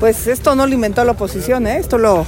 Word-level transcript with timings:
Pues 0.00 0.26
esto 0.26 0.54
no 0.54 0.66
lo 0.66 0.74
inventó 0.74 1.04
la 1.04 1.12
oposición, 1.12 1.66
¿eh? 1.66 1.78
esto 1.78 1.98
lo, 1.98 2.26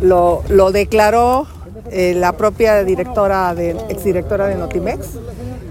lo, 0.00 0.72
declaró 0.72 1.46
eh, 1.90 2.14
la 2.14 2.32
propia 2.32 2.82
directora, 2.84 3.54
de, 3.54 3.70
exdirectora 3.88 4.46
de 4.46 4.56
Notimex. 4.56 5.06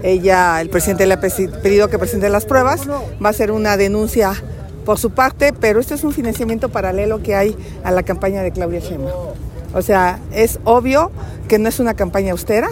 Ella, 0.02 0.60
el 0.60 0.70
presidente 0.70 1.06
le 1.06 1.14
ha 1.14 1.20
pedido 1.20 1.88
que 1.88 1.98
presente 1.98 2.28
las 2.28 2.44
pruebas, 2.44 2.88
va 2.88 3.28
a 3.28 3.32
ser 3.32 3.50
una 3.50 3.76
denuncia 3.76 4.32
por 4.84 4.98
su 4.98 5.10
parte, 5.10 5.52
pero 5.52 5.80
esto 5.80 5.94
es 5.94 6.04
un 6.04 6.12
financiamiento 6.12 6.68
paralelo 6.68 7.22
que 7.22 7.34
hay 7.34 7.56
a 7.84 7.90
la 7.90 8.04
campaña 8.04 8.42
de 8.42 8.52
Claudia 8.52 8.80
Sheinbaum. 8.80 9.34
O 9.74 9.82
sea, 9.82 10.20
es 10.32 10.60
obvio 10.64 11.10
que 11.46 11.58
no 11.58 11.68
es 11.68 11.78
una 11.78 11.94
campaña 11.94 12.32
austera, 12.32 12.68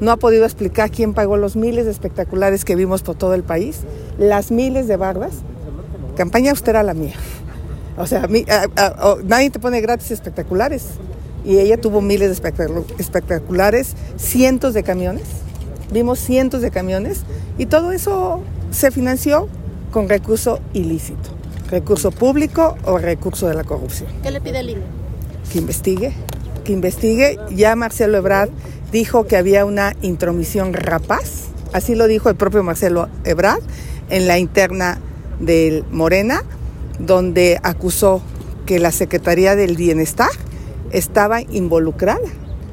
no 0.00 0.10
ha 0.10 0.16
podido 0.16 0.44
explicar 0.44 0.90
quién 0.90 1.14
pagó 1.14 1.36
los 1.36 1.54
miles 1.54 1.84
de 1.84 1.92
espectaculares 1.92 2.64
que 2.64 2.74
vimos 2.74 3.02
por 3.02 3.14
todo 3.14 3.34
el 3.34 3.44
país, 3.44 3.80
las 4.18 4.50
miles 4.50 4.88
de 4.88 4.96
bardas. 4.96 5.34
Campaña 6.16 6.50
austera 6.50 6.82
la 6.82 6.94
mía. 6.94 7.14
O 7.96 8.06
sea, 8.06 8.28
nadie 9.24 9.50
te 9.50 9.58
pone 9.58 9.80
gratis 9.80 10.10
espectaculares. 10.10 10.86
Y 11.44 11.58
ella 11.58 11.80
tuvo 11.80 12.00
miles 12.00 12.28
de 12.28 12.50
espectaculares, 12.98 13.94
cientos 14.16 14.74
de 14.74 14.82
camiones. 14.82 15.24
Vimos 15.92 16.20
cientos 16.20 16.62
de 16.62 16.70
camiones 16.70 17.22
y 17.58 17.66
todo 17.66 17.92
eso 17.92 18.42
se 18.70 18.90
financió 18.90 19.48
con 19.90 20.08
recurso 20.08 20.60
ilícito, 20.72 21.30
recurso 21.70 22.10
público 22.10 22.76
o 22.84 22.96
recurso 22.96 23.48
de 23.48 23.54
la 23.54 23.64
corrupción. 23.64 24.08
¿Qué 24.22 24.30
le 24.30 24.40
pide 24.40 24.60
el 24.60 24.70
INE? 24.70 24.82
Que 25.52 25.58
investigue, 25.58 26.12
que 26.64 26.72
investigue. 26.72 27.38
Ya 27.50 27.76
Marcelo 27.76 28.16
Ebrard 28.16 28.48
dijo 28.90 29.26
que 29.26 29.36
había 29.36 29.66
una 29.66 29.94
intromisión 30.00 30.72
rapaz, 30.72 31.48
así 31.74 31.94
lo 31.94 32.06
dijo 32.06 32.30
el 32.30 32.36
propio 32.36 32.62
Marcelo 32.62 33.08
Ebrard 33.24 33.60
en 34.08 34.28
la 34.28 34.38
interna 34.38 34.98
del 35.40 35.84
Morena, 35.90 36.42
donde 36.98 37.58
acusó 37.62 38.22
que 38.66 38.78
la 38.78 38.92
Secretaría 38.92 39.56
del 39.56 39.76
Bienestar 39.76 40.30
estaba 40.90 41.40
involucrada 41.42 42.28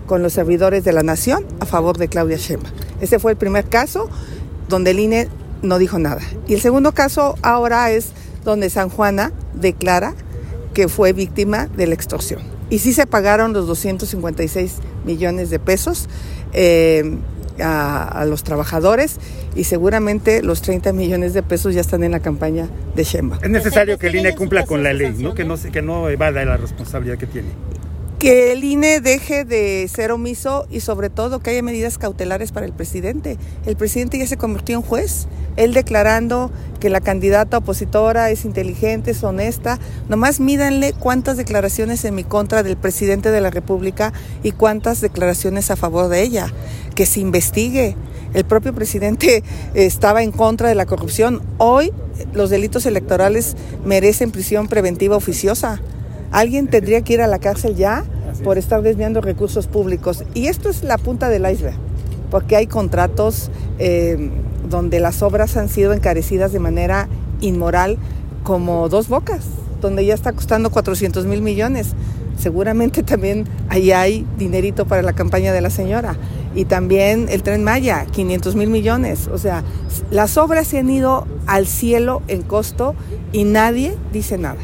con 0.06 0.24
los 0.24 0.34
servidores 0.34 0.84
de 0.84 0.94
la 0.94 1.04
nación 1.04 1.46
a 1.60 1.66
favor 1.66 1.98
de 1.98 2.08
Claudia 2.08 2.38
Sheinbaum. 2.38 2.74
Ese 3.02 3.20
fue 3.20 3.32
el 3.32 3.38
primer 3.38 3.66
caso 3.66 4.10
donde 4.68 4.92
el 4.92 5.00
INE 5.00 5.30
no 5.62 5.78
dijo 5.78 6.00
nada. 6.00 6.22
Y 6.48 6.54
el 6.54 6.62
segundo 6.62 6.94
caso 6.94 7.36
ahora 7.42 7.92
es 7.92 8.12
donde 8.44 8.70
San 8.70 8.90
Juana 8.90 9.32
declara 9.54 10.14
que 10.74 10.88
fue 10.88 11.14
víctima 11.14 11.68
de 11.68 11.88
la 11.88 11.94
extorsión. 11.94 12.42
Y 12.70 12.80
sí 12.80 12.94
se 12.94 13.08
pagaron 13.08 13.54
los 13.54 13.68
256 13.68 14.76
millones 15.06 15.50
de 15.50 15.60
pesos 15.60 16.08
eh, 16.54 17.18
a, 17.62 18.26
los 18.26 18.44
trabajadores 18.44 19.18
y 19.56 19.64
seguramente 19.64 20.42
los 20.44 20.62
30 20.62 20.94
millones 20.94 21.34
de 21.34 21.44
pesos 21.44 21.74
ya 21.74 21.82
están 21.82 22.04
en 22.04 22.12
la 22.12 22.20
campaña 22.20 22.68
de 22.96 23.04
Shemba. 23.04 23.40
Es 23.42 23.50
necesario 23.50 23.98
que 23.98 24.08
el 24.08 24.16
INE 24.16 24.36
cumpla 24.36 24.66
con 24.66 24.84
la 24.84 24.94
ley, 24.94 25.16
¿no? 25.18 25.34
Que, 25.34 25.46
no, 25.46 25.56
que 25.56 25.82
no 25.82 26.10
evada 26.10 26.44
la 26.46 26.58
responsabilidad 26.58 27.18
que 27.18 27.28
tiene 27.28 27.50
que 28.20 28.52
el 28.52 28.66
INE 28.66 29.00
deje 29.00 29.46
de 29.46 29.90
ser 29.92 30.12
omiso 30.12 30.68
y 30.70 30.82
sobre 30.82 31.10
todo 31.10 31.40
que 31.40 31.52
haya 31.52 31.64
medidas 31.64 31.98
cautelares 31.98 32.52
para 32.52 32.66
el 32.66 32.74
presidente. 32.74 33.38
El 33.66 33.78
presidente 33.78 34.20
ya 34.20 34.28
se 34.28 34.36
convirtió 34.36 34.76
en 34.76 34.82
juez, 34.82 35.28
él 35.56 35.74
declarando 35.74 36.52
que 36.82 36.90
la 36.90 37.00
candidata 37.00 37.60
opositora 37.60 38.30
es 38.30 38.44
inteligente, 38.44 39.12
es 39.12 39.24
honesta. 39.24 39.80
Nomás 40.10 40.42
mídanle 40.42 40.92
cuántas 40.92 41.38
declaraciones 41.38 42.04
en 42.04 42.14
mi 42.14 42.26
contra 42.26 42.62
del 42.62 42.76
presidente 42.76 43.32
de 43.32 43.40
la 43.40 43.52
República 43.52 44.12
y 44.44 44.52
cuántas 44.52 45.00
declaraciones 45.00 45.72
a 45.72 45.78
favor 45.78 46.10
de 46.10 46.22
ella. 46.22 46.48
Que 46.96 47.06
se 47.06 47.22
investigue. 47.22 47.96
El 48.34 48.44
propio 48.44 48.76
presidente 48.76 49.44
estaba 49.74 50.24
en 50.24 50.34
contra 50.34 50.68
de 50.68 50.76
la 50.76 50.86
corrupción. 50.86 51.42
Hoy 51.58 51.94
los 52.34 52.50
delitos 52.50 52.86
electorales 52.86 53.56
merecen 53.86 54.32
prisión 54.32 54.68
preventiva 54.68 55.16
oficiosa. 55.16 55.82
Alguien 56.32 56.68
tendría 56.68 57.02
que 57.02 57.14
ir 57.14 57.22
a 57.22 57.28
la 57.28 57.40
cárcel 57.40 57.76
ya 57.76 58.04
por 58.44 58.58
estar 58.58 58.82
desviando 58.82 59.22
recursos 59.22 59.68
públicos. 59.68 60.24
Y 60.34 60.48
esto 60.48 60.70
es 60.70 60.84
la 60.84 60.98
punta 60.98 61.30
del 61.30 61.50
iceberg, 61.50 61.78
porque 62.30 62.56
hay 62.56 62.68
contratos 62.68 63.52
eh, 63.80 64.30
donde 64.70 65.00
las 65.00 65.22
obras 65.22 65.58
han 65.58 65.70
sido 65.70 65.94
encarecidas 65.94 66.52
de 66.52 66.60
manera 66.60 67.08
inmoral, 67.42 67.98
como 68.44 68.90
dos 68.90 69.10
bocas, 69.10 69.42
donde 69.82 70.06
ya 70.06 70.14
está 70.14 70.34
costando 70.34 70.70
400 70.70 71.26
mil 71.26 71.42
millones. 71.42 71.94
Seguramente 72.38 73.04
también 73.04 73.46
ahí 73.68 73.92
hay 73.92 74.26
dinerito 74.38 74.86
para 74.86 75.02
la 75.02 75.14
campaña 75.14 75.52
de 75.52 75.62
la 75.62 75.70
señora. 75.70 76.16
Y 76.56 76.66
también 76.66 77.28
el 77.30 77.44
tren 77.44 77.64
Maya, 77.64 78.06
500 78.12 78.56
mil 78.56 78.70
millones. 78.70 79.28
O 79.28 79.38
sea, 79.38 79.64
las 80.10 80.38
obras 80.38 80.68
se 80.68 80.80
han 80.80 80.90
ido 80.90 81.28
al 81.48 81.68
cielo 81.68 82.22
en 82.28 82.42
costo 82.42 82.96
y 83.34 83.44
nadie 83.44 83.96
dice 84.14 84.38
nada. 84.38 84.58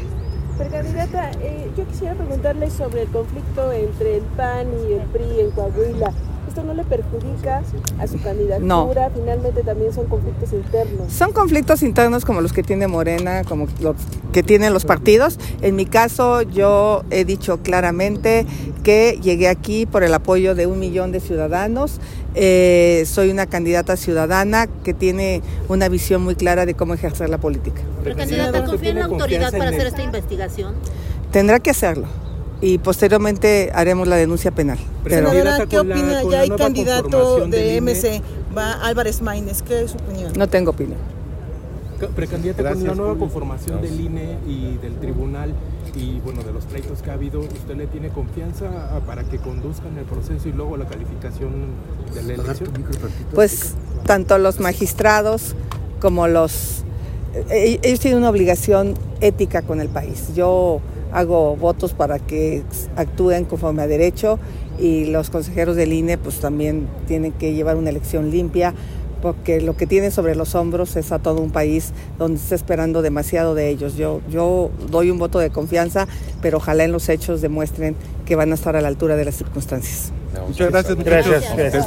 Precandidata, 0.56 1.32
eh, 1.42 1.70
yo 1.76 1.86
quisiera 1.86 2.14
preguntarle 2.14 2.70
sobre 2.70 3.02
el 3.02 3.08
conflicto 3.08 3.72
entre 3.72 4.16
el 4.16 4.22
PAN 4.22 4.68
y 4.88 4.94
el 4.94 5.02
PRI 5.02 5.40
en 5.40 5.50
Coahuila. 5.50 6.12
¿Esto 6.56 6.68
no 6.68 6.72
le 6.72 6.84
perjudica 6.84 7.62
a 7.98 8.06
su 8.06 8.18
candidatura? 8.22 8.66
No. 8.66 8.90
Finalmente 9.14 9.62
también 9.62 9.92
son 9.92 10.06
conflictos 10.06 10.54
internos. 10.54 11.12
Son 11.12 11.32
conflictos 11.34 11.82
internos 11.82 12.24
como 12.24 12.40
los 12.40 12.54
que 12.54 12.62
tiene 12.62 12.86
Morena, 12.86 13.44
como 13.44 13.66
los 13.82 13.94
que 14.32 14.42
tienen 14.42 14.72
los 14.72 14.86
partidos. 14.86 15.38
En 15.60 15.76
mi 15.76 15.84
caso, 15.84 16.40
yo 16.40 17.04
he 17.10 17.26
dicho 17.26 17.58
claramente 17.58 18.46
que 18.82 19.18
llegué 19.22 19.48
aquí 19.48 19.84
por 19.84 20.02
el 20.02 20.14
apoyo 20.14 20.54
de 20.54 20.66
un 20.66 20.78
millón 20.78 21.12
de 21.12 21.20
ciudadanos. 21.20 22.00
Eh, 22.34 23.04
soy 23.06 23.28
una 23.28 23.44
candidata 23.44 23.98
ciudadana 23.98 24.66
que 24.66 24.94
tiene 24.94 25.42
una 25.68 25.90
visión 25.90 26.24
muy 26.24 26.36
clara 26.36 26.64
de 26.64 26.72
cómo 26.72 26.94
ejercer 26.94 27.28
la 27.28 27.36
política. 27.36 27.82
¿Pero 28.02 28.16
candidata 28.16 28.64
confía 28.64 28.90
en 28.92 28.98
la 29.00 29.04
autoridad 29.04 29.52
para 29.52 29.68
hacer 29.68 29.88
esta 29.88 30.02
investigación? 30.02 30.74
Tendrá 31.32 31.60
que 31.60 31.68
hacerlo 31.68 32.06
y 32.62 32.78
posteriormente 32.78 33.70
haremos 33.74 34.08
la 34.08 34.16
denuncia 34.16 34.52
penal. 34.52 34.78
Pero, 35.08 35.30
¿qué 35.68 35.78
opina? 35.78 36.22
Ya 36.30 36.40
hay 36.40 36.50
candidato 36.50 37.46
de 37.46 37.80
MC, 37.80 38.22
va 38.56 38.72
Álvarez 38.72 39.22
Maínez, 39.22 39.62
¿qué 39.62 39.84
es 39.84 39.92
su 39.92 39.98
opinión? 39.98 40.32
No 40.36 40.48
tengo 40.48 40.70
opinión. 40.70 40.98
Precandidata, 42.14 42.74
con 42.74 42.84
la 42.84 42.94
nueva 42.94 43.16
conformación 43.16 43.80
del 43.80 43.98
INE 43.98 44.36
y 44.46 44.76
del 44.76 44.96
tribunal 44.96 45.54
y 45.94 46.20
bueno, 46.20 46.42
de 46.42 46.52
los 46.52 46.66
pleitos 46.66 47.00
que 47.00 47.10
ha 47.10 47.14
habido, 47.14 47.40
¿usted 47.40 47.74
le 47.74 47.86
tiene 47.86 48.10
confianza 48.10 48.66
para 49.06 49.24
que 49.24 49.38
conduzcan 49.38 49.96
el 49.96 50.04
proceso 50.04 50.46
y 50.48 50.52
luego 50.52 50.76
la 50.76 50.84
calificación 50.84 51.52
de 52.14 52.22
la 52.22 52.34
elección? 52.34 52.70
Pues 53.34 53.74
tanto 54.04 54.36
los 54.36 54.60
magistrados 54.60 55.54
como 56.00 56.28
los... 56.28 56.84
Eh, 57.50 57.80
ellos 57.82 58.00
tienen 58.00 58.18
una 58.18 58.28
obligación 58.28 58.94
ética 59.22 59.62
con 59.62 59.80
el 59.80 59.88
país. 59.88 60.34
Yo 60.34 60.80
hago 61.12 61.56
votos 61.56 61.94
para 61.94 62.18
que 62.18 62.62
actúen 62.96 63.46
conforme 63.46 63.82
a 63.82 63.86
derecho 63.86 64.38
y 64.78 65.06
los 65.06 65.30
consejeros 65.30 65.76
del 65.76 65.92
INE 65.92 66.18
pues 66.18 66.40
también 66.40 66.86
tienen 67.06 67.32
que 67.32 67.54
llevar 67.54 67.76
una 67.76 67.90
elección 67.90 68.30
limpia 68.30 68.74
porque 69.22 69.60
lo 69.60 69.76
que 69.76 69.86
tienen 69.86 70.12
sobre 70.12 70.34
los 70.34 70.54
hombros 70.54 70.94
es 70.96 71.10
a 71.10 71.18
todo 71.18 71.40
un 71.40 71.50
país 71.50 71.92
donde 72.18 72.38
está 72.38 72.54
esperando 72.54 73.02
demasiado 73.02 73.54
de 73.54 73.70
ellos. 73.70 73.96
Yo, 73.96 74.20
yo 74.30 74.70
doy 74.90 75.10
un 75.10 75.18
voto 75.18 75.38
de 75.38 75.50
confianza, 75.50 76.06
pero 76.42 76.58
ojalá 76.58 76.84
en 76.84 76.92
los 76.92 77.08
hechos 77.08 77.40
demuestren 77.40 77.96
que 78.24 78.36
van 78.36 78.52
a 78.52 78.54
estar 78.54 78.76
a 78.76 78.80
la 78.80 78.88
altura 78.88 79.16
de 79.16 79.24
las 79.24 79.36
circunstancias. 79.36 80.12
Muchas 80.46 80.70
gracias. 80.70 80.96
gracias. 81.04 81.86